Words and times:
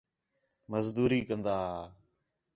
مزدوری 0.71 1.21
کندا 1.27 1.55
ھا 1.65 1.79